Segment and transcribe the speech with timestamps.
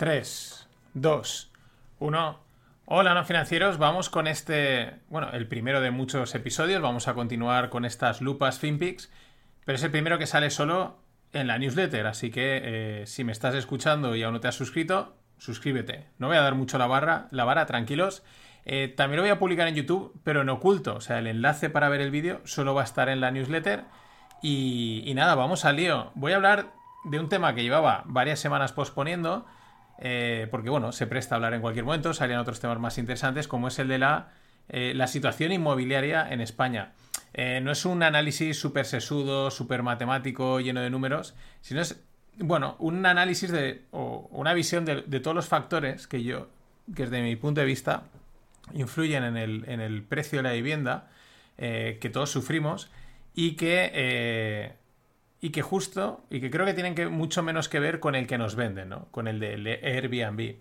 [0.00, 1.50] 3, 2,
[1.98, 2.38] 1.
[2.86, 3.76] Hola, no financieros.
[3.76, 6.80] Vamos con este, bueno, el primero de muchos episodios.
[6.80, 9.12] Vamos a continuar con estas lupas FinPix,
[9.66, 10.96] pero es el primero que sale solo
[11.34, 12.06] en la newsletter.
[12.06, 16.06] Así que eh, si me estás escuchando y aún no te has suscrito, suscríbete.
[16.16, 18.22] No voy a dar mucho la barra, la vara, tranquilos.
[18.64, 20.94] Eh, también lo voy a publicar en YouTube, pero en oculto.
[20.94, 23.84] O sea, el enlace para ver el vídeo solo va a estar en la newsletter.
[24.40, 26.10] Y, y nada, vamos al lío.
[26.14, 26.72] Voy a hablar
[27.04, 29.44] de un tema que llevaba varias semanas posponiendo
[30.00, 33.46] eh, porque bueno, se presta a hablar en cualquier momento, salían otros temas más interesantes,
[33.46, 34.30] como es el de la,
[34.68, 36.92] eh, la situación inmobiliaria en España.
[37.34, 42.02] Eh, no es un análisis súper sesudo, súper matemático, lleno de números, sino es,
[42.38, 46.48] bueno, un análisis de, o una visión de, todos los factores que yo,
[46.96, 48.04] que desde mi punto de vista,
[48.72, 51.08] influyen en el, en el precio de la vivienda,
[51.58, 52.90] que todos sufrimos,
[53.34, 54.78] y que
[55.40, 58.26] y que justo, y que creo que tienen que mucho menos que ver con el
[58.26, 59.06] que nos venden, ¿no?
[59.10, 60.56] Con el de Airbnb.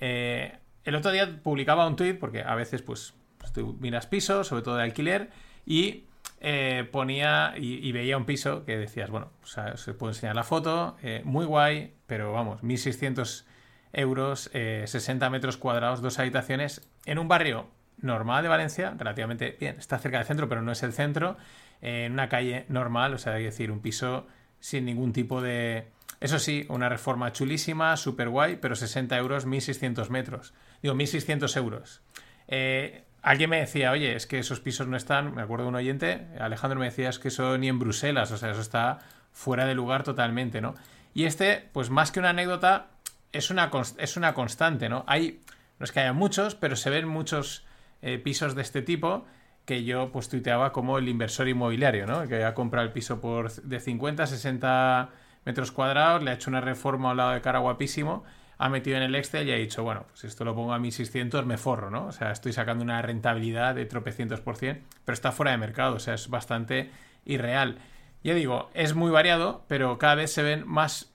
[0.00, 4.48] Eh, el otro día publicaba un tweet, porque a veces, pues, pues tú miras pisos,
[4.48, 5.30] sobre todo de alquiler,
[5.66, 6.04] y
[6.40, 9.30] eh, ponía y, veía un piso que decías, bueno,
[9.74, 13.46] se puede enseñar la foto, eh, muy guay, pero vamos, 1600
[13.92, 17.68] euros, 60 metros cuadrados, dos habitaciones, en un barrio
[18.00, 21.36] normal de Valencia, relativamente bien, está cerca del centro, pero no es el centro,
[21.80, 24.26] en una calle normal, o sea, hay decir, un piso
[24.60, 25.88] sin ningún tipo de...
[26.20, 30.52] Eso sí, una reforma chulísima, súper guay, pero 60 euros, 1.600 metros.
[30.82, 32.00] Digo, 1.600 euros.
[32.48, 35.74] Eh, alguien me decía, oye, es que esos pisos no están, me acuerdo de un
[35.76, 38.98] oyente, Alejandro me decía, es que eso ni en Bruselas, o sea, eso está
[39.32, 40.74] fuera de lugar totalmente, ¿no?
[41.14, 42.88] Y este, pues más que una anécdota,
[43.32, 45.04] es una, es una constante, ¿no?
[45.06, 45.40] Hay,
[45.78, 47.64] no es que haya muchos, pero se ven muchos
[48.02, 49.26] eh, pisos de este tipo
[49.68, 52.26] que yo pues tuiteaba como el inversor inmobiliario, ¿no?
[52.26, 55.10] Que ha comprado el piso por de 50 a 60
[55.44, 58.24] metros cuadrados, le ha hecho una reforma al lado de cara guapísimo,
[58.56, 61.44] ha metido en el Excel y ha dicho, bueno, pues esto lo pongo a 1600,
[61.44, 62.06] me forro, ¿no?
[62.06, 65.96] O sea, estoy sacando una rentabilidad de tropecientos por cien, pero está fuera de mercado,
[65.96, 66.90] o sea, es bastante
[67.26, 67.76] irreal.
[68.24, 71.12] Ya digo, es muy variado, pero cada vez se ven más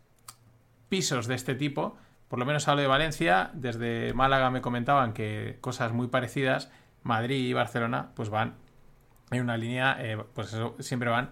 [0.90, 1.98] pisos de este tipo.
[2.28, 6.72] Por lo menos hablo de Valencia, desde Málaga me comentaban que cosas muy parecidas
[7.04, 8.56] Madrid y Barcelona, pues van
[9.32, 11.32] en una línea, eh, pues eso, siempre van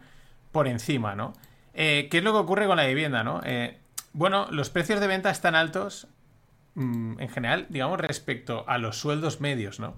[0.51, 1.33] por encima, ¿no?
[1.73, 3.41] Eh, ¿Qué es lo que ocurre con la vivienda, no?
[3.43, 3.77] Eh,
[4.13, 6.07] bueno, los precios de venta están altos,
[6.75, 9.95] mm, en general, digamos, respecto a los sueldos medios, ¿no?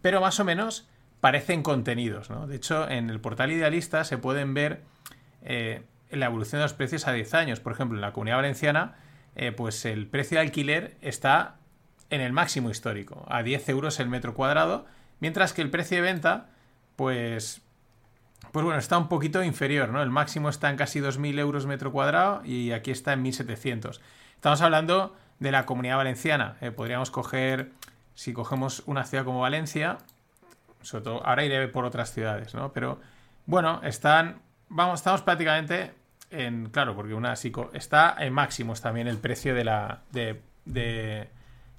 [0.00, 0.88] pero más o menos
[1.20, 2.46] parecen contenidos, ¿no?
[2.46, 4.82] De hecho, en el portal Idealista se pueden ver
[5.42, 7.58] la evolución de los precios a 10 años.
[7.58, 8.94] Por ejemplo, en la Comunidad Valenciana,
[9.56, 11.56] pues el precio de alquiler está
[12.10, 14.86] en el máximo histórico, a 10 euros el metro cuadrado,
[15.20, 16.46] mientras que el precio de venta,
[16.96, 17.62] pues,
[18.52, 20.02] pues bueno, está un poquito inferior, ¿no?
[20.02, 24.00] El máximo está en casi 2.000 euros metro cuadrado y aquí está en 1.700.
[24.34, 26.56] Estamos hablando de la comunidad valenciana.
[26.60, 27.72] Eh, podríamos coger,
[28.14, 29.98] si cogemos una ciudad como Valencia,
[30.82, 32.72] sobre todo, ahora iré por otras ciudades, ¿no?
[32.72, 33.00] Pero
[33.46, 35.94] bueno, están, vamos, estamos prácticamente
[36.30, 41.30] en, claro, porque una psico, está en máximos también el precio de la, de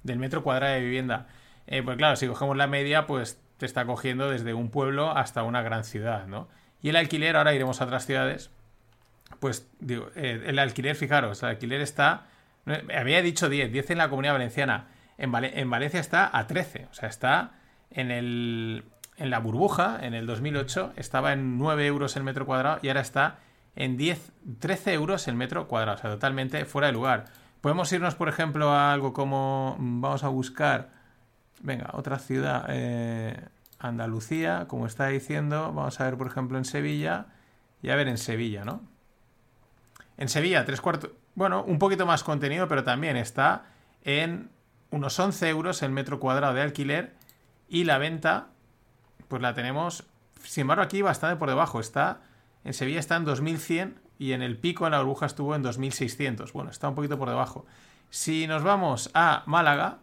[0.06, 1.26] del metro cuadrado de vivienda.
[1.66, 5.42] Eh, pues claro, si cogemos la media, pues te está cogiendo desde un pueblo hasta
[5.42, 6.48] una gran ciudad, ¿no?
[6.82, 8.50] Y el alquiler, ahora iremos a otras ciudades,
[9.40, 12.26] pues digo, eh, el alquiler, fijaros, el alquiler está,
[12.94, 16.94] había dicho 10, 10 en la comunidad valenciana, en, en Valencia está a 13, o
[16.94, 17.52] sea, está
[17.90, 18.84] en el,
[19.16, 23.00] en la burbuja, en el 2008, estaba en 9 euros el metro cuadrado y ahora
[23.00, 23.38] está
[23.74, 27.24] en 10, 13 euros el metro cuadrado, o sea, totalmente fuera de lugar.
[27.60, 29.76] Podemos irnos, por ejemplo, a algo como.
[29.78, 30.90] Mm, vamos a buscar.
[31.60, 32.66] Venga, otra ciudad.
[32.68, 33.40] Eh,
[33.78, 35.72] Andalucía, como está diciendo.
[35.72, 37.26] Vamos a ver, por ejemplo, en Sevilla.
[37.82, 38.82] Y a ver en Sevilla, ¿no?
[40.16, 41.10] En Sevilla, tres cuartos.
[41.34, 43.66] Bueno, un poquito más contenido, pero también está
[44.02, 44.50] en
[44.90, 47.14] unos 11 euros el metro cuadrado de alquiler.
[47.68, 48.48] Y la venta,
[49.28, 50.04] pues la tenemos.
[50.42, 51.80] Sin embargo, aquí bastante por debajo.
[51.80, 52.20] Está.
[52.64, 56.52] En Sevilla está en 2100 y en el pico en la burbuja estuvo en 2600.
[56.52, 57.66] Bueno, está un poquito por debajo.
[58.10, 59.98] Si nos vamos a Málaga,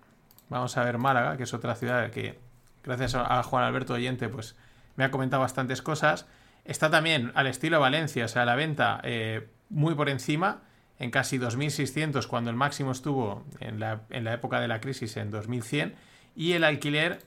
[0.50, 2.40] vamos a ver Málaga, que es otra ciudad que
[2.84, 4.56] gracias a Juan Alberto Oyente pues
[4.96, 6.28] me ha comentado bastantes cosas.
[6.66, 10.62] Está también al estilo Valencia, o sea, la venta eh, muy por encima,
[11.00, 15.18] en casi 2.600 cuando el máximo estuvo en la, en la época de la crisis
[15.18, 15.94] en 2.100
[16.36, 17.20] y el alquiler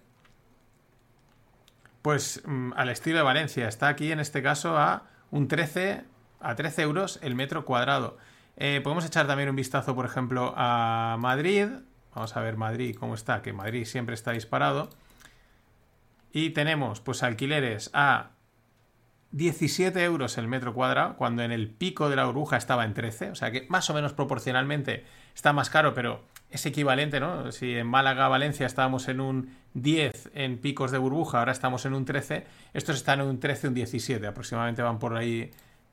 [2.02, 6.04] pues mm, al estilo de Valencia está aquí en este caso a un 13
[6.40, 8.16] a 13 euros el metro cuadrado.
[8.56, 11.68] Eh, podemos echar también un vistazo, por ejemplo, a Madrid.
[12.14, 14.88] Vamos a ver Madrid cómo está, que Madrid siempre está disparado.
[16.32, 18.30] Y tenemos pues alquileres a
[19.32, 23.30] 17 euros el metro cuadrado, cuando en el pico de la burbuja estaba en 13,
[23.30, 25.04] o sea que más o menos proporcionalmente
[25.34, 27.50] está más caro, pero es equivalente, ¿no?
[27.52, 31.94] Si en Málaga, Valencia estábamos en un 10 en picos de burbuja, ahora estamos en
[31.94, 35.50] un 13, estos están en un 13, un 17, aproximadamente van por ahí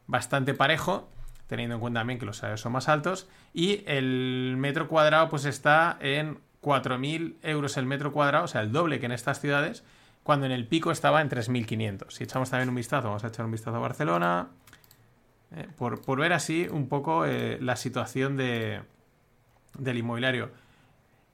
[0.07, 1.09] bastante parejo,
[1.47, 5.45] teniendo en cuenta también que los salarios son más altos, y el metro cuadrado pues
[5.45, 9.83] está en 4.000 euros el metro cuadrado, o sea, el doble que en estas ciudades,
[10.23, 12.09] cuando en el pico estaba en 3.500.
[12.09, 14.47] Si echamos también un vistazo, vamos a echar un vistazo a Barcelona,
[15.55, 18.81] eh, por, ver así un poco eh, la situación de,
[19.77, 20.49] del inmobiliario.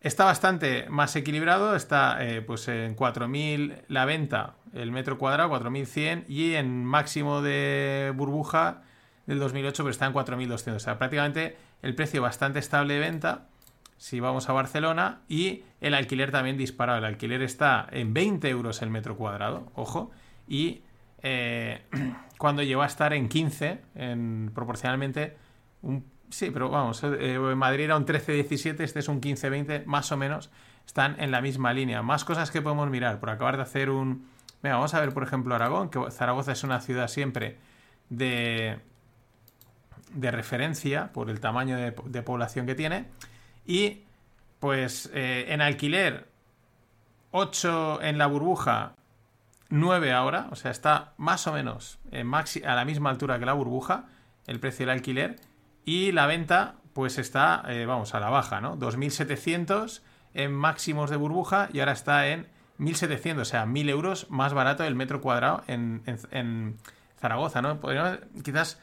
[0.02, 6.24] Está bastante más equilibrado, está eh, pues en 4.000 la venta, el metro cuadrado, 4.100
[6.30, 8.84] y en máximo de burbuja
[9.26, 10.76] del 2008 pero está en 4.200.
[10.76, 13.48] O sea, prácticamente el precio bastante estable de venta
[13.98, 17.00] si vamos a Barcelona y el alquiler también disparado.
[17.00, 20.12] El alquiler está en 20 euros el metro cuadrado, ojo,
[20.48, 20.82] y
[21.22, 21.84] eh,
[22.38, 25.36] cuando llegó a estar en 15, en, proporcionalmente
[25.82, 30.12] un Sí, pero vamos, eh, en Madrid era un 13-17, este es un 15-20, más
[30.12, 30.52] o menos,
[30.86, 32.02] están en la misma línea.
[32.04, 34.28] Más cosas que podemos mirar, por acabar de hacer un...
[34.62, 37.58] Vamos a ver, por ejemplo, Aragón, que Zaragoza es una ciudad siempre
[38.10, 38.78] de,
[40.14, 43.06] de referencia por el tamaño de, población que tiene.
[43.66, 44.04] Y,
[44.60, 46.28] pues, eh, en alquiler,
[47.32, 48.94] 8 en la burbuja,
[49.70, 53.54] 9 ahora, o sea, está más o menos en a la misma altura que la
[53.54, 54.06] burbuja,
[54.48, 55.49] el precio del alquiler
[55.90, 58.78] y la venta, pues está, eh, vamos, a la baja, ¿no?
[58.78, 60.04] 2.700
[60.36, 62.46] en máximos de burbuja y ahora está en
[62.78, 66.78] 1.700, o sea, 1.000 euros más barato el metro cuadrado en,
[67.20, 67.80] Zaragoza, ¿no?
[68.44, 68.80] quizás,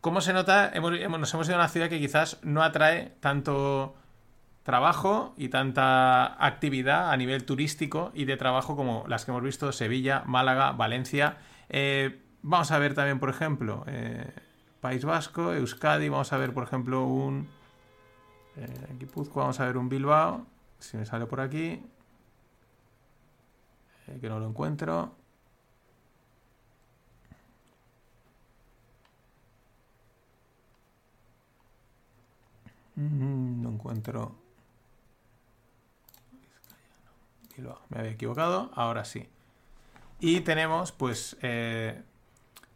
[0.00, 0.70] ¿cómo se nota?
[0.80, 3.96] nos hemos ido a una ciudad que quizás no atrae tanto
[4.62, 9.72] trabajo y tanta actividad a nivel turístico y de trabajo como las que hemos visto
[9.72, 11.38] Sevilla, Málaga, Valencia.
[11.68, 14.32] Eh, vamos a ver también, por ejemplo, eh,
[14.80, 17.48] País Vasco, Euskadi, vamos a ver, por ejemplo, un
[18.56, 18.96] eh,
[19.34, 20.46] vamos a ver un Bilbao,
[20.78, 21.82] si me sale por aquí,
[24.06, 25.14] eh, que no lo encuentro.
[32.96, 34.46] Mm, no encuentro.
[37.88, 39.28] Me había equivocado, ahora sí.
[40.20, 42.02] Y tenemos, pues, eh,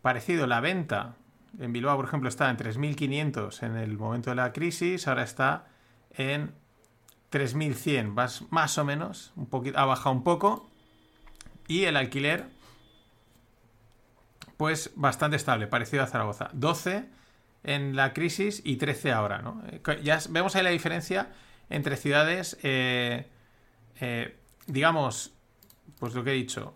[0.02, 1.16] parecido la venta
[1.58, 5.68] en Bilbao, por ejemplo, está en 3.500 en el momento de la crisis, ahora está
[6.10, 6.54] en
[7.30, 9.32] 3.100, más o menos,
[9.74, 10.68] ha bajado un poco.
[11.68, 12.48] Y el alquiler,
[14.56, 16.50] pues bastante estable, parecido a Zaragoza.
[16.52, 17.08] 12
[17.62, 19.62] en la crisis y 13 ahora, ¿no?
[19.68, 21.30] Eh, ya vemos ahí la diferencia
[21.68, 23.28] entre ciudades, eh,
[24.00, 24.36] eh,
[24.66, 25.32] digamos,
[25.98, 26.74] pues lo que he dicho,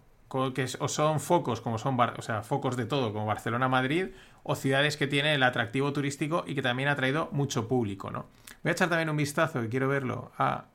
[0.53, 4.09] que o son focos, como son, o sea, focos de todo, como Barcelona, Madrid,
[4.43, 8.27] o ciudades que tienen el atractivo turístico y que también ha traído mucho público, ¿no?
[8.63, 10.67] Voy a echar también un vistazo, que quiero verlo, a,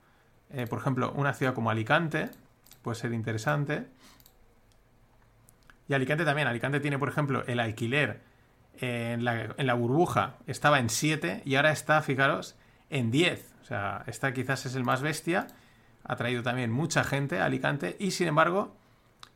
[0.51, 2.29] eh, por ejemplo, una ciudad como Alicante,
[2.81, 3.87] puede ser interesante.
[5.87, 8.21] Y Alicante también, Alicante tiene, por ejemplo, el alquiler
[8.79, 12.55] en la, en la burbuja estaba en 7 y ahora está, fijaros,
[12.89, 13.55] en 10.
[13.61, 15.47] O sea, esta quizás es el más bestia.
[16.05, 18.78] Ha traído también mucha gente a Alicante y sin embargo,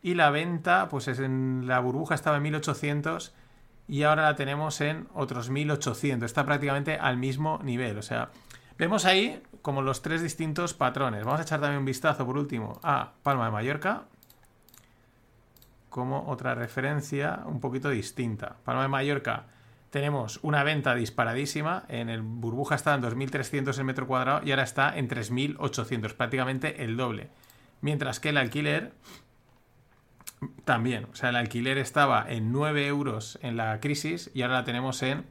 [0.03, 3.33] y la venta, pues es en la burbuja estaba en 1800
[3.87, 6.25] y ahora la tenemos en otros 1800.
[6.25, 7.97] Está prácticamente al mismo nivel.
[7.97, 8.29] O sea,
[8.77, 11.23] vemos ahí como los tres distintos patrones.
[11.23, 14.03] Vamos a echar también un vistazo por último a Palma de Mallorca
[15.89, 18.57] como otra referencia un poquito distinta.
[18.65, 19.45] Palma de Mallorca
[19.89, 21.85] tenemos una venta disparadísima.
[21.87, 26.83] En el burbuja está en 2.300 el metro cuadrado y ahora está en 3.800, prácticamente
[26.83, 27.29] el doble.
[27.79, 28.93] Mientras que el alquiler
[30.65, 34.63] también, o sea, el alquiler estaba en 9 euros en la crisis y ahora la
[34.63, 35.25] tenemos en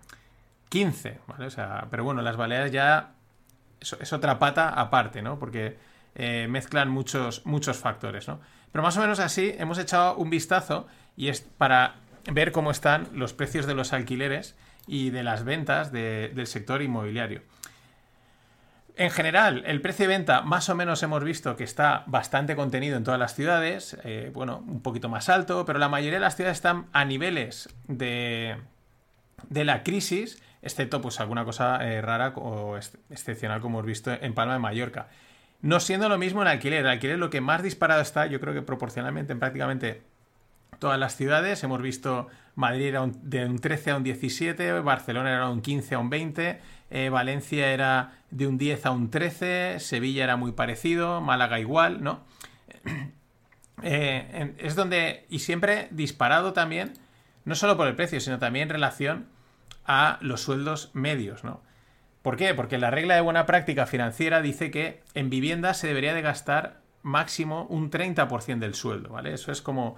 [0.69, 1.47] 15, ¿vale?
[1.47, 3.13] O sea, pero bueno, las Baleares ya
[3.81, 5.39] es, otra pata aparte, ¿no?
[5.39, 5.77] Porque
[6.15, 8.41] eh, mezclan muchos, muchos factores, ¿no?
[8.71, 11.97] Pero más o menos así hemos echado un vistazo y es para
[12.31, 17.43] ver cómo están los precios de los alquileres y de las ventas del sector inmobiliario.
[19.03, 22.97] En general, el precio de venta más o menos hemos visto que está bastante contenido
[22.97, 26.37] en todas las ciudades, eh, bueno, un poquito más alto, pero la mayoría de las
[26.37, 28.59] ciudades están a niveles de,
[29.49, 34.35] de la crisis, excepto pues alguna cosa eh, rara o excepcional como hemos visto en
[34.35, 35.09] Palma de Mallorca.
[35.63, 38.55] No siendo lo mismo en alquiler, el alquiler lo que más disparado está, yo creo
[38.55, 40.03] que proporcionalmente en prácticamente
[40.79, 45.49] todas las ciudades, hemos visto Madrid era de un 13 a un 17, Barcelona era
[45.49, 46.61] un 15 a un 20,
[46.93, 52.03] eh, Valencia era de un 10 a un 13, Sevilla era muy parecido, Málaga igual,
[52.03, 52.21] ¿no?
[53.85, 56.93] Eh, es donde, y siempre disparado también,
[57.45, 59.27] no solo por el precio, sino también en relación
[59.85, 61.63] a los sueldos medios, ¿no?
[62.23, 62.55] ¿Por qué?
[62.55, 66.81] Porque la regla de buena práctica financiera dice que en vivienda se debería de gastar
[67.03, 69.35] máximo un 30% del sueldo, ¿vale?
[69.35, 69.97] Eso es como,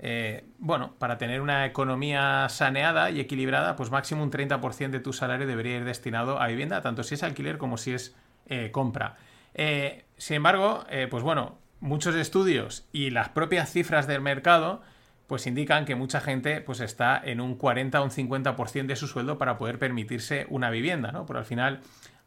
[0.00, 5.12] eh, bueno, para tener una economía saneada y equilibrada, pues máximo un 30% de tu
[5.12, 8.14] salario debería ir destinado a vivienda, tanto si es alquiler como si es
[8.46, 9.16] eh, compra.
[9.54, 14.82] Eh, sin embargo, pues bueno, muchos estudios y las propias cifras del mercado
[15.26, 19.06] pues indican que mucha gente pues está en un 40 o un 50% de su
[19.08, 21.26] sueldo para poder permitirse una vivienda, ¿no?
[21.26, 21.80] Pero al final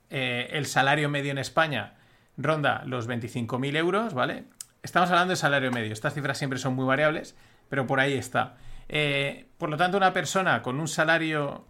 [0.09, 1.95] el salario medio en España
[2.37, 4.43] ronda los 25.000 euros, ¿vale?
[4.83, 7.35] Estamos hablando de salario medio, estas cifras siempre son muy variables,
[7.71, 8.57] pero por ahí está.
[8.89, 11.65] Eh, por lo tanto, una persona con un salario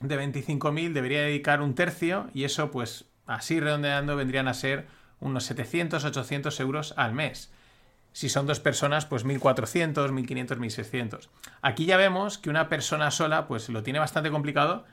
[0.00, 4.86] de 25.000 debería dedicar un tercio y eso pues así redondeando vendrían a ser
[5.20, 7.50] unos 700, 800 euros al mes.
[8.12, 11.28] Si son dos personas, pues 1.400, 1.500, 1.600.
[11.62, 14.84] Aquí ya vemos que una persona sola, pues lo tiene bastante complicado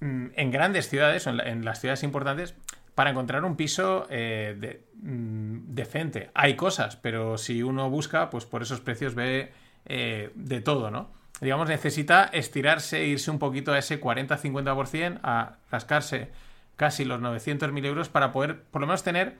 [0.00, 2.54] mm, en grandes ciudades, en, las ciudades importantes,
[2.94, 6.30] para encontrar un piso eh, mm, decente.
[6.34, 9.52] Hay cosas, pero si uno busca, pues por esos precios ve
[9.86, 11.10] eh, de todo, ¿no?
[11.40, 16.30] Digamos, necesita estirarse e irse un poquito a ese 40-50%, a rascarse
[16.76, 19.36] casi los 900.000 euros para poder, por lo menos, tener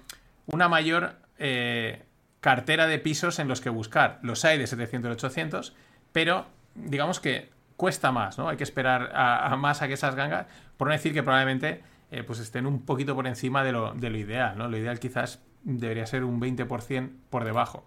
[0.46, 2.02] una mayor eh,
[2.40, 4.18] cartera de pisos en los que buscar.
[4.22, 5.74] Los hay de 700 800,
[6.12, 8.48] pero digamos que cuesta más, ¿no?
[8.48, 11.82] Hay que esperar a, más a que esas gangas, por no decir que probablemente
[12.12, 14.68] eh, pues estén un poquito por encima de lo, ideal, ¿no?
[14.68, 17.84] Lo ideal quizás debería ser un 20% por debajo.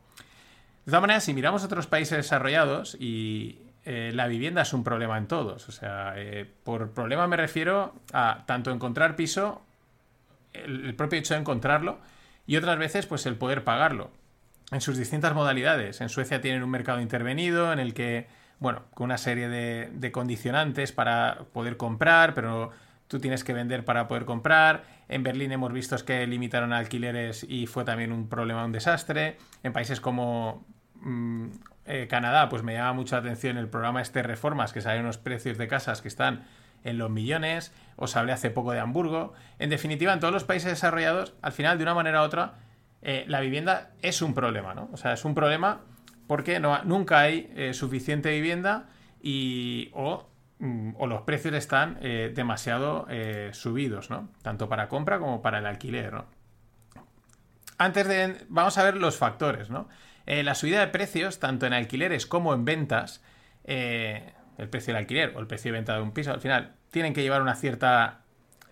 [0.85, 5.17] De todas maneras, si miramos otros países desarrollados y eh, la vivienda es un problema
[5.17, 9.61] en todos, o sea, eh, por problema me refiero a tanto encontrar piso,
[10.53, 11.99] el propio hecho de encontrarlo,
[12.47, 14.11] y otras veces pues el poder pagarlo
[14.71, 16.01] en sus distintas modalidades.
[16.01, 18.27] En Suecia tienen un mercado intervenido en el que,
[18.59, 22.71] bueno, con una serie de, condicionantes para poder comprar, pero
[23.07, 24.83] tú tienes que vender para poder comprar.
[25.07, 29.37] En Berlín hemos visto que limitaron alquileres y fue también un problema, un desastre.
[29.63, 31.47] En países como mm,
[31.85, 35.57] eh, Canadá, pues me llama mucha atención el programa este Reformas, que salen unos precios
[35.57, 36.45] de casas que están
[36.83, 37.73] en los millones.
[37.95, 39.33] Os hablé hace poco de Hamburgo.
[39.59, 42.55] En definitiva, en todos los países desarrollados, al final, de una manera u otra,
[43.01, 44.89] eh, la vivienda es un problema, ¿no?
[44.91, 45.81] O sea, es un problema
[46.27, 48.87] porque no, nunca hay eh, suficiente vivienda
[49.21, 49.89] y
[50.97, 53.07] o, los precios están eh, demasiado
[53.51, 54.29] subidos, ¿no?
[54.41, 56.25] Tanto para compra como para el alquiler, ¿no?
[57.77, 58.37] Antes de...
[58.47, 59.89] Vamos a ver los factores, ¿no?
[60.25, 63.21] la subida de precios, tanto en alquileres como en ventas,
[63.63, 67.13] el precio del alquiler o el precio de venta de un piso, al final, tienen
[67.13, 68.21] que llevar una cierta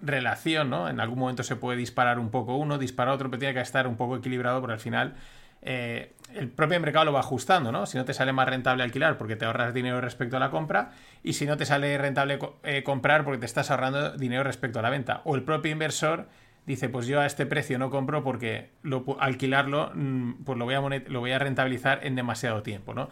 [0.03, 0.89] relación, ¿no?
[0.89, 3.87] En algún momento se puede disparar un poco uno, disparar otro, pero tiene que estar
[3.87, 5.15] un poco equilibrado porque al final
[5.61, 7.85] eh, el propio mercado lo va ajustando, ¿no?
[7.85, 10.91] Si no te sale más rentable alquilar porque te ahorras dinero respecto a la compra
[11.23, 14.81] y si no te sale rentable eh, comprar porque te estás ahorrando dinero respecto a
[14.81, 15.21] la venta.
[15.25, 16.27] O el propio inversor
[16.65, 20.75] dice, pues yo a este precio no compro porque lo, alquilarlo mm, pues lo voy,
[20.75, 23.09] a lo voy a rentabilizar en demasiado tiempo, ¿no?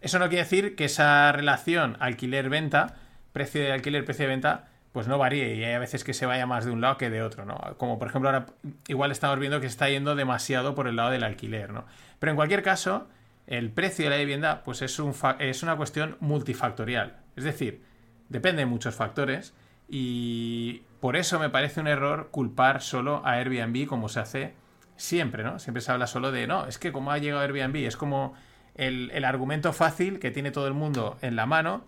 [0.00, 2.94] Eso no quiere decir que esa relación alquiler-venta,
[3.32, 6.26] precio de alquiler, precio de venta, pues no varíe y hay a veces que se
[6.26, 7.58] vaya más de un lado que de otro, ¿no?
[7.76, 8.46] Como por ejemplo ahora
[8.88, 11.84] igual estamos viendo que se está yendo demasiado por el lado del alquiler, ¿no?
[12.18, 13.06] Pero en cualquier caso,
[13.46, 17.82] el precio de la vivienda pues es, un es una cuestión multifactorial, es decir,
[18.28, 19.54] depende de muchos factores
[19.88, 24.54] y por eso me parece un error culpar solo a Airbnb como se hace
[24.96, 25.58] siempre, ¿no?
[25.58, 28.34] Siempre se habla solo de, no, es que como ha llegado Airbnb, es como
[28.74, 31.84] el, el argumento fácil que tiene todo el mundo en la mano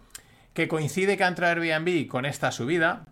[0.54, 3.04] que coincide que ha entrado Airbnb con esta subida,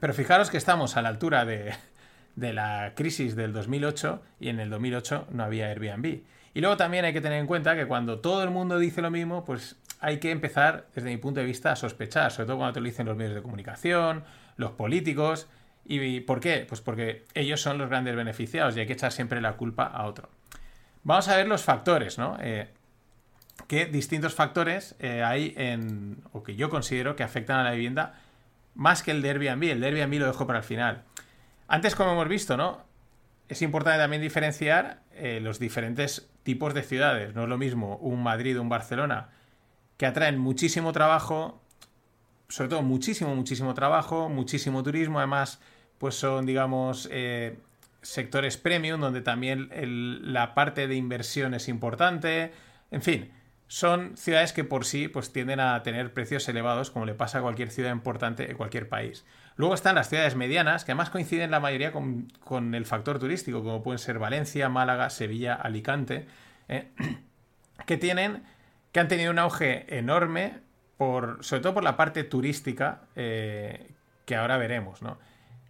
[0.00, 1.74] pero fijaros que estamos a la altura de,
[2.36, 6.22] la crisis del 2008 y en el 2008 no había Airbnb.
[6.54, 9.10] Y luego también hay que tener en cuenta que cuando todo el mundo dice lo
[9.10, 12.74] mismo, pues hay que empezar, desde mi punto de vista, a sospechar, sobre todo cuando
[12.74, 14.24] te lo dicen los medios de comunicación,
[14.56, 15.48] los políticos.
[15.84, 16.66] ¿Y por qué?
[16.68, 20.06] Pues porque ellos son los grandes beneficiados y hay que echar siempre la culpa a
[20.06, 20.28] otro.
[21.02, 22.36] Vamos a ver los factores, ¿no?
[22.40, 22.68] Eh,
[23.68, 28.18] qué distintos factores eh, hay en, o que yo considero que afectan a la vivienda
[28.74, 29.64] más que el de Airbnb.
[29.64, 31.04] El de Airbnb lo dejo para el final.
[31.68, 32.82] Antes, como hemos visto, ¿no?
[33.48, 37.34] Es importante también diferenciar eh, los diferentes tipos de ciudades.
[37.34, 39.28] No es lo mismo un Madrid o un Barcelona
[39.96, 41.60] que atraen muchísimo trabajo,
[42.48, 45.18] sobre todo muchísimo, muchísimo trabajo, muchísimo turismo.
[45.18, 45.60] Además,
[45.98, 47.58] pues son, digamos, eh,
[48.00, 49.70] sectores premium donde también
[50.32, 52.52] la parte de inversión es importante.
[52.90, 53.30] En fin,
[53.68, 57.42] son ciudades que por sí pues, tienden a tener precios elevados, como le pasa a
[57.42, 59.24] cualquier ciudad importante en cualquier país.
[59.56, 63.82] Luego están las ciudades medianas, que además coinciden la mayoría con, el factor turístico, como
[63.82, 66.26] pueden ser Valencia, Málaga, Sevilla, Alicante,
[66.68, 66.88] eh,
[67.86, 68.42] que tienen,
[68.90, 70.60] que han tenido un auge enorme
[70.96, 73.90] por, sobre todo por la parte turística eh,
[74.24, 75.18] que ahora veremos, ¿no?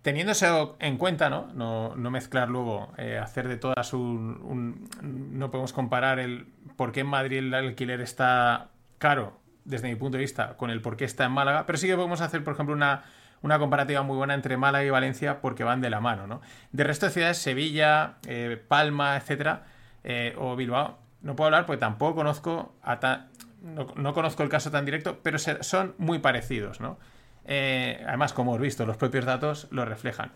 [0.03, 1.49] Teniendo eso en cuenta, ¿no?
[1.55, 4.89] No, mezclar luego, eh, hacer de todas un,
[5.33, 10.17] No podemos comparar el por qué en Madrid el alquiler está caro, desde mi punto
[10.17, 12.55] de vista, con el por qué está en Málaga, pero sí que podemos hacer, por
[12.55, 13.05] ejemplo, una,
[13.43, 16.41] una comparativa muy buena entre Málaga y Valencia porque van de la mano, ¿no?
[16.73, 19.65] De resto de ciudades, Sevilla, eh, Palma, etcétera,
[20.05, 22.75] eh, o Bilbao, no puedo hablar porque tampoco conozco
[23.97, 26.99] no, conozco el caso tan directo, pero son muy parecidos, ¿no?
[27.49, 30.31] Eh, además, como hemos visto, los propios datos lo reflejan.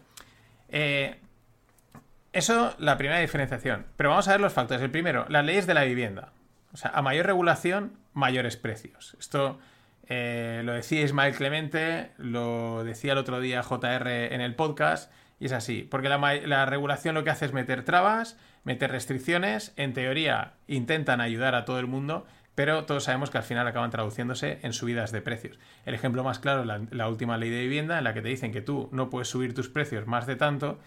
[2.32, 3.86] eso, la primera diferenciación.
[3.96, 4.82] Pero vamos a ver los factores.
[4.82, 6.32] El primero, las leyes de la vivienda.
[6.72, 9.16] O sea, a mayor regulación, mayores precios.
[9.20, 9.60] Esto
[10.08, 15.46] eh, lo decía Ismael Clemente, lo decía el otro día JR en el podcast, y
[15.46, 20.52] es así, porque la, regulación lo que hace es meter trabas, meter restricciones, en teoría
[20.66, 24.72] intentan ayudar a todo el mundo, pero todos sabemos que al final acaban traduciéndose en
[24.72, 25.58] subidas de precios.
[25.86, 28.52] El ejemplo más claro es la, última ley de vivienda, en la que te dicen
[28.52, 30.78] que tú no puedes subir tus precios más de tanto,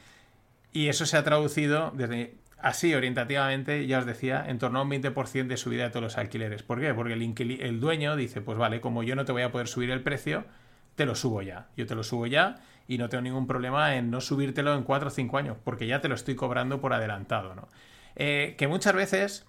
[0.71, 4.89] y eso se ha traducido desde así orientativamente, ya os decía, en torno a un
[4.89, 6.63] 20% de subida de todos los alquileres.
[6.63, 6.93] ¿Por qué?
[6.93, 7.21] Porque el,
[7.61, 10.45] el, dueño dice, pues vale, como yo no te voy a poder subir el precio,
[10.95, 11.67] te lo subo ya.
[11.77, 12.55] Yo te lo subo ya
[12.87, 16.01] y no tengo ningún problema en no subírtelo en 4 o 5 años, porque ya
[16.01, 17.67] te lo estoy cobrando por adelantado, ¿no?
[18.15, 19.45] Eh, que muchas veces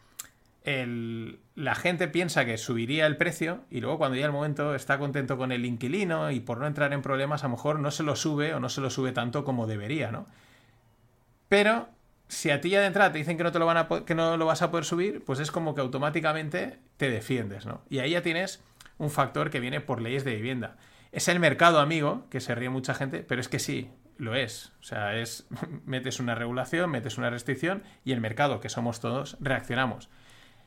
[0.66, 5.38] la gente piensa que subiría el precio y luego cuando ya el momento está contento
[5.38, 8.16] con el inquilino y por no entrar en problemas a lo mejor no se lo
[8.16, 10.26] sube o no se lo sube tanto como debería, ¿no?
[11.48, 11.88] Pero
[12.26, 14.16] si a ti ya de entrada te dicen que no, te lo van a que
[14.16, 17.82] no lo vas a poder subir, pues es como que automáticamente te defiendes, ¿no?
[17.88, 18.60] Y ahí ya tienes
[18.98, 20.76] un factor que viene por leyes de vivienda.
[21.12, 24.72] Es el mercado amigo, que se ríe mucha gente, pero es que sí, lo es.
[24.80, 25.46] O sea, es
[25.86, 30.08] metes una regulación, metes una restricción y el mercado, que somos todos, reaccionamos.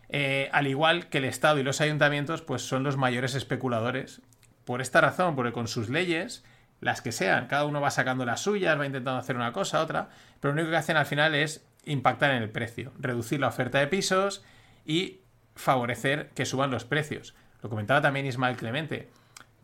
[0.10, 4.22] Eh, al igual que el Estado y los ayuntamientos, pues son los mayores especuladores.
[4.66, 6.44] Por esta razón, porque con sus leyes
[6.82, 7.48] las que sean.
[7.48, 10.72] Cada uno va sacando las suyas, va intentando hacer una cosa, otra, pero lo único
[10.72, 14.44] que hacen al final es impactar en el precio, reducir la oferta de pisos
[14.86, 15.20] y
[15.56, 17.36] favorecer que suban los precios.
[17.62, 19.10] Lo comentaba también Ismael Clemente,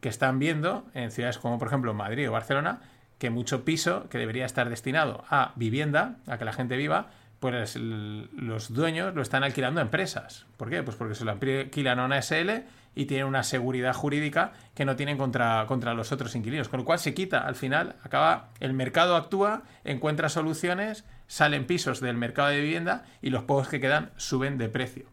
[0.02, 2.82] que están viendo en ciudades como por ejemplo Madrid o Barcelona,
[3.18, 7.12] que mucho piso que debería estar destinado a vivienda, a que la gente viva,
[7.46, 10.48] pues los dueños lo están alquilando a empresas.
[10.58, 10.82] ¿Por qué?
[10.82, 12.64] Pues porque se lo alquilan a una SL
[12.96, 16.70] y tienen una seguridad jurídica que no tienen contra, contra los otros inquilinos.
[16.70, 22.02] Con lo cual se quita, al final, acaba, el mercado actúa, encuentra soluciones, salen pisos
[22.02, 25.06] del mercado de vivienda y los pocos que quedan suben de precio.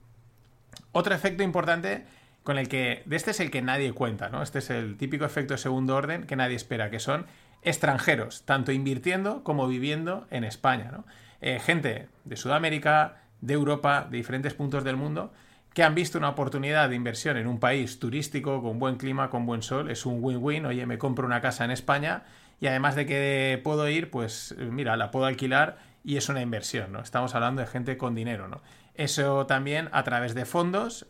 [0.93, 2.07] Otro efecto importante
[2.45, 4.43] con el que, de este es el que nadie cuenta, ¿no?
[4.43, 7.27] Este es el típico efecto de segundo orden que nadie espera, que son
[7.61, 11.05] extranjeros, tanto invirtiendo como viviendo en España, ¿no?
[11.43, 15.33] Eh, gente de Sudamérica, de Europa, de diferentes puntos del mundo,
[15.75, 19.45] que han visto una oportunidad de inversión en un país turístico, con buen clima, con
[19.45, 22.23] buen sol, es un win-win, oye, me compro una casa en España
[22.61, 26.93] y además de que puedo ir, pues mira, la puedo alquilar y es una inversión,
[26.93, 27.01] ¿no?
[27.01, 28.63] Estamos hablando de gente con dinero, ¿no?
[28.95, 31.07] Eso también a través de fondos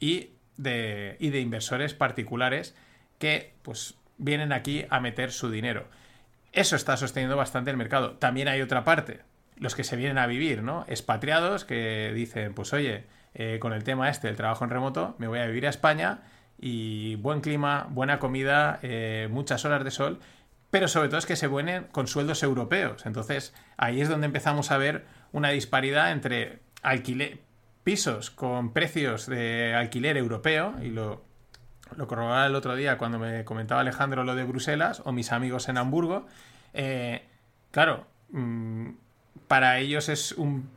[0.00, 2.74] y de, y de inversores particulares
[3.18, 5.86] que pues vienen aquí a meter su dinero.
[6.52, 8.16] Eso está sosteniendo bastante el mercado.
[8.16, 9.20] También hay otra parte,
[9.56, 10.84] los que se vienen a vivir, ¿no?
[10.88, 15.28] Expatriados que dicen, pues oye, eh, con el tema este del trabajo en remoto, me
[15.28, 16.20] voy a vivir a España
[16.58, 20.20] y buen clima, buena comida, eh, muchas horas de sol,
[20.70, 23.06] pero sobre todo es que se vienen con sueldos europeos.
[23.06, 27.40] Entonces ahí es donde empezamos a ver una disparidad entre alquiler,
[27.84, 31.24] pisos con precios de alquiler europeo, y lo,
[31.94, 35.68] lo corroboraba el otro día cuando me comentaba Alejandro lo de Bruselas o mis amigos
[35.68, 36.26] en Hamburgo.
[36.74, 37.22] Eh,
[37.70, 38.88] claro, mm,
[39.48, 40.70] para ellos es un,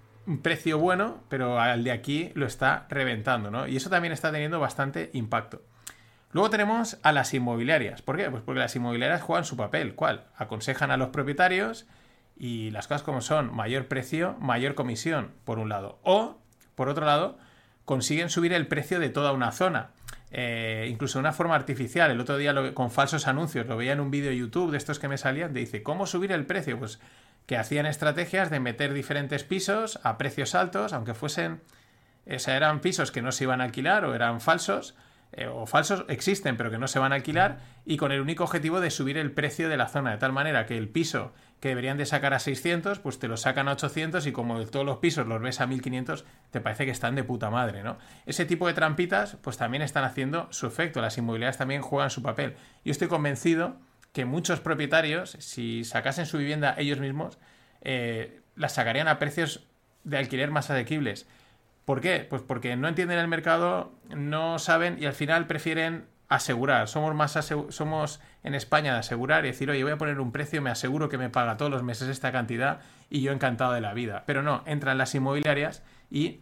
[0.44, 3.68] precio bueno, pero al de aquí lo está reventando, ¿no?
[3.68, 5.64] Y eso también está teniendo bastante impacto.
[6.32, 8.04] Luego tenemos a las inmobiliarias.
[8.04, 8.30] ¿Por qué?
[8.30, 9.96] Pues porque las inmobiliarias juegan su papel.
[9.96, 10.26] ¿Cuál?
[10.36, 11.88] Aconsejan a los propietarios
[12.38, 16.00] y las cosas como son, mayor precio, mayor comisión, por un lado.
[16.04, 16.38] O,
[16.76, 17.40] por otro lado,
[17.86, 19.90] consiguen subir el precio de toda una zona.
[20.32, 22.12] Eh, incluso de una forma artificial.
[22.12, 25.00] El otro día con falsos anuncios, lo veía en un vídeo de YouTube de estos
[25.00, 26.78] que me salían, te dice, ¿cómo subir el precio?
[26.78, 27.00] Pues
[27.50, 31.62] que hacían estrategias de meter diferentes pisos a precios altos, aunque fuesen,
[32.28, 34.94] eran pisos que no se iban a alquilar o eran falsos,
[35.32, 37.58] eh, o falsos existen pero que no se van a alquilar,
[37.88, 40.68] y con el único objetivo de subir el precio de la zona, de tal manera
[40.68, 44.28] que el piso que deberían de sacar a 600, pues te lo sacan a 800
[44.28, 47.50] y como todos los pisos los ves a 1500, te parece que están de puta
[47.50, 47.98] madre, ¿no?
[48.28, 52.22] Ese tipo de trampitas, pues también están haciendo su efecto, las inmobiliarias también juegan su
[52.22, 52.58] papel.
[52.86, 53.78] Yo estoy convencido
[54.14, 57.38] que muchos propietarios, si sacasen su vivienda ellos mismos,
[57.82, 59.66] eh, la sacarían a precios
[60.04, 61.28] de alquiler más asequibles.
[61.86, 62.26] ¿Por qué?
[62.30, 66.88] Pues porque no entienden el mercado, no saben y al final prefieren asegurar.
[66.88, 67.38] Somos más
[67.70, 71.10] somos en España de asegurar y decir, oye, voy a poner un precio, me aseguro
[71.10, 74.24] que me paga todos los meses esta cantidad y yo encantado de la vida.
[74.28, 76.42] Pero no, entran las inmobiliarias y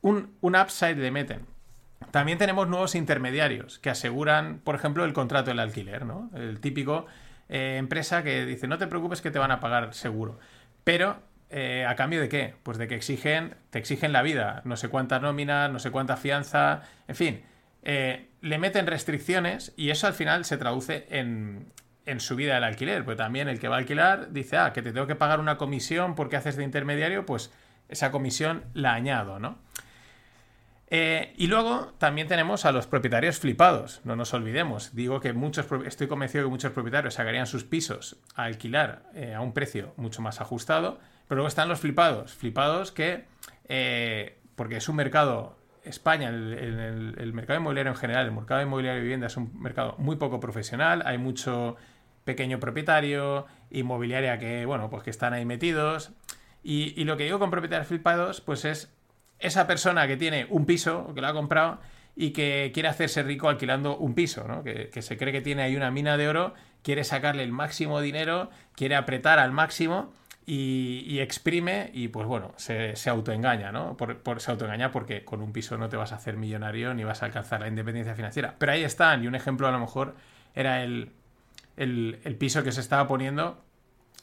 [0.00, 1.46] un, un upside le meten.
[2.10, 6.30] También tenemos nuevos intermediarios que aseguran, por ejemplo, el contrato del alquiler, ¿no?
[6.34, 7.06] El típico
[7.48, 10.38] eh, empresa que dice, no te preocupes que te van a pagar seguro.
[10.84, 11.18] Pero,
[11.50, 12.54] eh, ¿a cambio de qué?
[12.62, 16.16] Pues de que exigen, te exigen la vida, no sé cuánta nómina, no sé cuánta
[16.16, 17.42] fianza, en fin,
[17.82, 21.72] eh, le meten restricciones y eso al final se traduce en,
[22.06, 24.92] en subida del alquiler, porque también el que va a alquilar dice, ah, que te
[24.92, 27.52] tengo que pagar una comisión porque haces de intermediario, pues
[27.88, 29.58] esa comisión la añado, ¿no?
[30.90, 34.94] Eh, y luego también tenemos a los propietarios flipados, no nos olvidemos.
[34.94, 39.40] Digo que muchos, estoy convencido que muchos propietarios sacarían sus pisos a alquilar eh, a
[39.40, 43.26] un precio mucho más ajustado, pero luego están los flipados, flipados que,
[43.68, 49.02] eh, porque es un mercado, España, el, mercado inmobiliario en general, el mercado inmobiliario de
[49.02, 51.76] vivienda es un mercado muy poco profesional, hay mucho
[52.24, 56.12] pequeño propietario, inmobiliaria que, bueno, pues que están ahí metidos.
[56.62, 58.92] Y, y lo que digo con propietarios flipados, pues es
[59.38, 61.80] esa persona que tiene un piso, que lo ha comprado,
[62.16, 64.64] y que quiere hacerse rico alquilando un piso, ¿no?
[64.64, 68.50] que, se cree que tiene ahí una mina de oro, quiere sacarle el máximo dinero,
[68.74, 70.12] quiere apretar al máximo
[70.44, 73.96] y, exprime y pues bueno, se, autoengaña, ¿no?
[73.96, 77.22] Por, se autoengaña porque con un piso no te vas a hacer millonario ni vas
[77.22, 78.54] a alcanzar la independencia financiera.
[78.58, 80.16] Pero ahí están, y un ejemplo a lo mejor
[80.54, 81.12] era el,
[81.76, 83.62] el, el piso que se estaba poniendo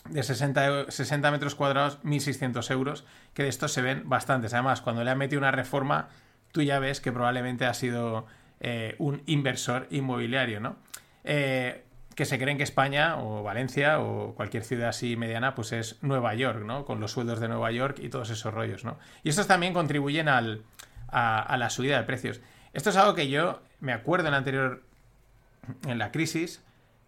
[0.10, 4.54] de 60, 60 metros cuadrados, 1.600 euros, que de estos se ven bastantes.
[4.54, 6.10] Además, cuando le ha metido una reforma,
[6.52, 8.26] tú ya ves que probablemente ha sido
[8.60, 10.78] eh, un inversor inmobiliario, ¿no?
[11.24, 11.84] Eh,
[12.16, 16.34] que se creen que España o Valencia o cualquier ciudad así mediana, pues es Nueva
[16.34, 16.86] York, ¿no?
[16.86, 18.98] Con los sueldos de Nueva York y todos esos rollos, ¿no?
[19.24, 20.64] Y estos también contribuyen al,
[21.10, 22.40] a, a la subida de precios.
[22.74, 24.84] Esto es algo que yo me acuerdo en la anterior,
[25.86, 26.64] en la crisis,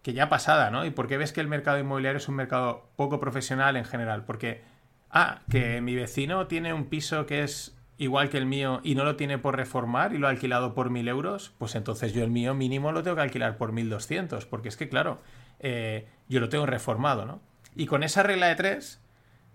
[0.08, 0.86] que ya pasada, ¿no?
[0.86, 4.24] ¿Y por qué ves que el mercado inmobiliario es un mercado poco profesional en general?
[4.24, 4.62] Porque,
[5.10, 9.04] ah, que mi vecino tiene un piso que es igual que el mío y no
[9.04, 12.30] lo tiene por reformar y lo ha alquilado por mil euros, pues entonces yo el
[12.30, 15.20] mío mínimo lo tengo que alquilar por mil doscientos, porque es que, claro,
[15.60, 17.42] eh, yo lo tengo reformado, ¿no?
[17.76, 19.02] Y con esa regla de tres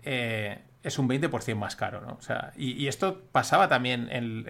[0.04, 2.12] eh, es un 20% más caro, ¿no?
[2.12, 4.44] O sea, y, esto pasaba también en,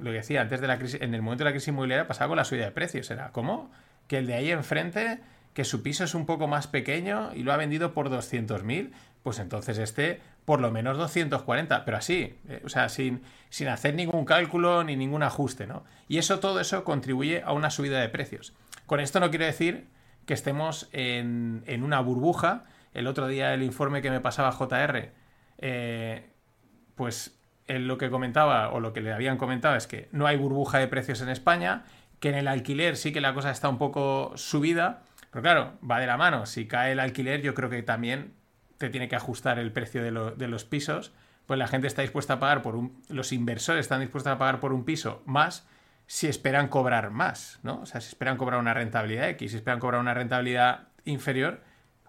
[0.00, 2.28] lo que decía antes de la crisis, en el momento de la crisis inmobiliaria pasaba
[2.28, 3.70] con la subida de precios, era ¿cómo?
[4.08, 5.20] Que el de ahí enfrente,
[5.54, 8.90] que su piso es un poco más pequeño y lo ha vendido por 200.000,
[9.22, 13.94] pues entonces este por lo menos 240, pero así, eh, o sea, sin, sin hacer
[13.94, 15.84] ningún cálculo ni ningún ajuste, ¿no?
[16.08, 18.54] Y eso, todo eso contribuye a una subida de precios.
[18.86, 19.88] Con esto no quiero decir
[20.24, 22.64] que estemos en, una burbuja.
[22.94, 25.12] El otro día el informe que me pasaba JR,
[25.58, 26.30] eh,
[26.94, 30.78] pues lo que comentaba o lo que le habían comentado es que no hay burbuja
[30.78, 31.84] de precios en España,
[32.20, 36.00] que en el alquiler sí que la cosa está un poco subida, pero claro, va
[36.00, 36.46] de la mano.
[36.46, 38.34] Si cae el alquiler, yo creo que también
[38.78, 41.12] te tiene que ajustar el precio de, los pisos,
[41.46, 43.02] pues la gente está dispuesta a pagar por un...
[43.08, 45.66] Los inversores están dispuestos a pagar por un piso más
[46.06, 47.80] si esperan cobrar más, ¿no?
[47.82, 51.62] O sea, si esperan cobrar una rentabilidad X, si esperan cobrar una rentabilidad inferior,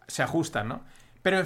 [0.08, 0.86] se ajustan, ¿no?
[1.22, 1.44] Pero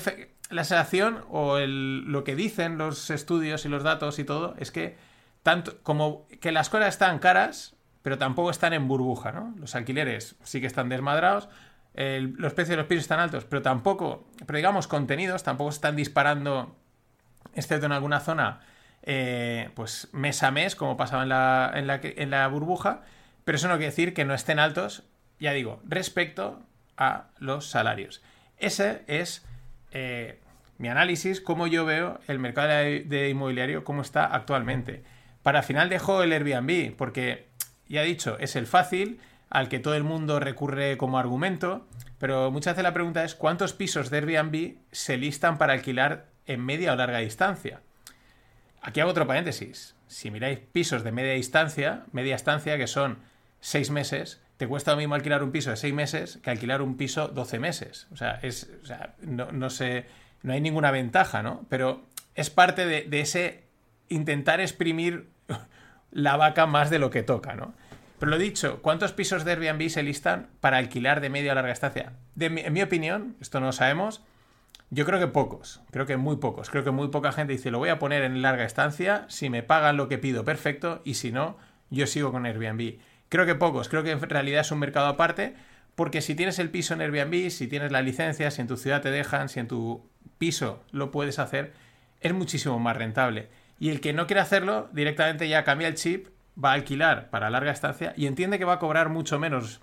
[0.50, 4.98] la sensación o lo que dicen los estudios y los datos y todo es que
[5.42, 7.73] tanto como que las cosas están caras,
[8.04, 9.56] pero tampoco están en burbuja, ¿no?
[9.58, 11.50] Los alquileres sí que están desmadrados,
[11.96, 16.76] los precios de los pisos están altos, pero tampoco, pero digamos, contenidos tampoco están disparando,
[17.56, 18.60] excepto en alguna zona,
[19.04, 23.02] eh, pues mes a mes, como pasaba en la, en, la, en la burbuja,
[23.46, 25.04] pero eso no quiere decir que no estén altos,
[25.40, 26.62] ya digo, respecto
[26.98, 28.22] a los salarios.
[28.58, 29.46] Ese es
[29.92, 30.40] eh,
[30.78, 35.04] mi análisis, cómo yo veo el mercado de inmobiliario, cómo está actualmente.
[35.44, 37.50] Para final dejo el Airbnb, porque
[37.94, 42.50] ya he dicho, es el fácil, al que todo el mundo recurre como argumento, pero
[42.52, 46.94] muchas veces la pregunta es ¿cuántos pisos de Airbnb se listan para alquilar en media
[46.94, 47.82] o larga distancia?
[48.82, 49.96] Aquí hago otro paréntesis.
[50.08, 53.20] Si miráis pisos de media distancia, media estancia, que son
[53.62, 56.98] seis meses, te cuesta lo mismo alquilar un piso de seis meses que alquilar un
[56.98, 58.08] piso 12 meses.
[58.12, 58.72] O sea, es,
[59.22, 60.06] no, sé,
[60.42, 61.66] no hay ninguna ventaja, ¿no?
[61.70, 62.04] Pero
[62.34, 63.64] es parte de, de ese
[64.10, 65.33] intentar exprimir
[66.14, 67.74] la vaca más de lo que toca, ¿no?
[68.20, 71.74] Pero lo dicho, ¿cuántos pisos de Airbnb se listan para alquilar de media a larga
[71.74, 72.14] estancia?
[72.40, 74.24] en mi opinión, esto no lo sabemos,
[74.94, 76.70] yo creo que pocos, creo que muy pocos.
[76.70, 79.64] Creo que muy poca gente dice, lo voy a poner en larga estancia, si me
[79.64, 81.58] pagan lo que pido, perfecto, y si no,
[81.90, 83.00] yo sigo con Airbnb.
[83.28, 85.56] Creo que pocos, creo que en realidad es un mercado aparte,
[85.96, 89.02] porque si tienes el piso en Airbnb, si tienes la licencia, si en tu ciudad
[89.02, 91.74] te dejan, si en tu piso lo puedes hacer,
[92.22, 93.50] es muchísimo más rentable.
[93.84, 97.50] Y el que no quiere hacerlo, directamente ya cambia el chip va a alquilar para
[97.50, 99.82] larga estancia y entiende que va a cobrar mucho menos.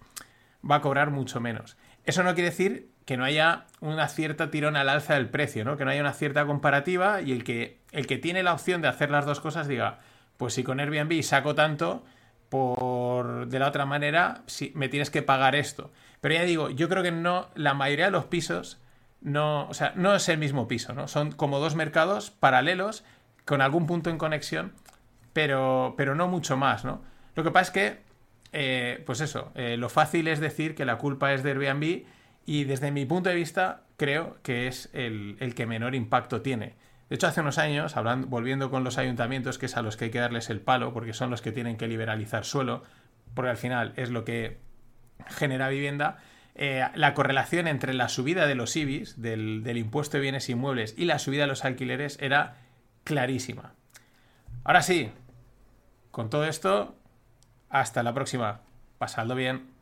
[0.68, 1.76] Va a cobrar mucho menos.
[2.06, 5.76] Eso no quiere decir que no haya una cierta tirón al alza del precio, ¿no?
[5.76, 8.88] Que no haya una cierta comparativa y el que, el que tiene la opción de
[8.88, 9.98] hacer las dos cosas diga,
[10.38, 12.02] pues si con Airbnb saco tanto,
[12.48, 15.90] por de la otra manera, si me tienes que pagar esto.
[16.22, 18.80] Pero ya digo, yo creo que no, la mayoría de los pisos
[19.20, 21.06] no, o sea, no es el mismo piso, ¿no?
[21.06, 23.04] Son como dos mercados paralelos
[23.50, 24.70] con algún punto en conexión,
[25.32, 27.02] pero, pero no mucho más, ¿no?
[27.34, 27.98] Lo que pasa es que,
[28.52, 32.04] eh, pues eso, eh, lo fácil es decir que la culpa es de Airbnb
[32.46, 36.74] y desde mi punto de vista creo que es el, el que menor impacto tiene.
[37.08, 40.04] De hecho, hace unos años, hablando, volviendo con los ayuntamientos, que es a los que
[40.04, 42.84] hay que darles el palo, porque son los que tienen que liberalizar suelo,
[43.34, 44.58] porque al final es lo que
[45.26, 46.18] genera vivienda,
[46.54, 50.94] eh, la correlación entre la subida de los IBIs, del, del impuesto de bienes inmuebles,
[50.96, 52.69] y la subida de los alquileres era
[53.04, 53.74] clarísima.
[54.64, 55.10] Ahora sí,
[56.10, 56.94] con todo esto,
[57.68, 58.60] hasta la próxima.
[58.98, 59.79] Pasadlo bien.